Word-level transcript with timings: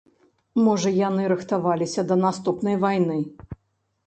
Можа, 0.67 0.93
яны 1.09 1.27
рыхтаваліся 1.33 2.01
да 2.13 2.19
наступнай 2.25 2.75
вайны? 2.87 3.21